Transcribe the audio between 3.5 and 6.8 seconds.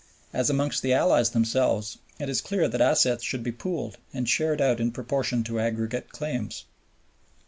pooled and shared out in proportion to aggregate claims.